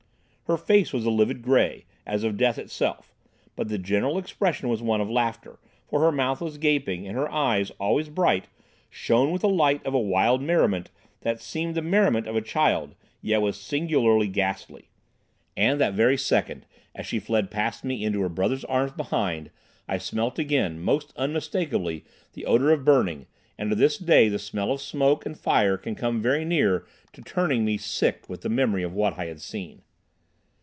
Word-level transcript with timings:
Her 0.47 0.57
face 0.57 0.91
was 0.91 1.05
a 1.05 1.09
livid 1.09 1.41
grey, 1.43 1.85
as 2.05 2.25
of 2.25 2.35
death 2.35 2.57
itself, 2.57 3.13
but 3.55 3.69
the 3.69 3.77
general 3.77 4.17
expression 4.17 4.67
was 4.67 4.81
one 4.81 4.99
of 4.99 5.09
laughter, 5.09 5.59
for 5.87 6.01
her 6.01 6.11
mouth 6.11 6.41
was 6.41 6.57
gaping, 6.57 7.07
and 7.07 7.15
her 7.15 7.31
eyes, 7.31 7.71
always 7.79 8.09
bright, 8.09 8.49
shone 8.89 9.31
with 9.31 9.43
the 9.43 9.47
light 9.47 9.81
of 9.85 9.93
a 9.93 9.99
wild 9.99 10.41
merriment 10.41 10.91
that 11.21 11.39
seemed 11.39 11.73
the 11.73 11.81
merriment 11.81 12.27
of 12.27 12.35
a 12.35 12.41
child, 12.41 12.95
yet 13.21 13.41
was 13.41 13.55
singularly 13.57 14.27
ghastly. 14.27 14.89
And 15.55 15.79
that 15.79 15.93
very 15.93 16.17
second, 16.17 16.65
as 16.93 17.05
she 17.07 17.17
fled 17.17 17.49
past 17.49 17.85
me 17.85 18.03
into 18.03 18.19
her 18.19 18.27
brother's 18.27 18.65
arms 18.65 18.91
behind, 18.91 19.51
I 19.87 19.97
smelt 19.99 20.37
again 20.37 20.81
most 20.81 21.13
unmistakably 21.15 22.03
the 22.33 22.45
odour 22.45 22.71
of 22.71 22.83
burning, 22.83 23.25
and 23.57 23.69
to 23.69 23.75
this 23.77 23.97
day 23.97 24.27
the 24.27 24.37
smell 24.37 24.73
of 24.73 24.81
smoke 24.81 25.25
and 25.25 25.39
fire 25.39 25.77
can 25.77 25.95
come 25.95 26.21
very 26.21 26.43
near 26.43 26.85
to 27.13 27.21
turning 27.21 27.63
me 27.63 27.77
sick 27.77 28.25
with 28.27 28.41
the 28.41 28.49
memory 28.49 28.83
of 28.83 28.91
what 28.93 29.17
I 29.17 29.27
had 29.27 29.39
seen. 29.39 29.83